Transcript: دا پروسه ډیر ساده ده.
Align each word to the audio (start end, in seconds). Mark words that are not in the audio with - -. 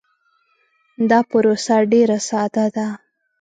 دا 1.09 1.19
پروسه 1.29 1.75
ډیر 1.91 2.09
ساده 2.29 2.65
ده. 2.75 2.87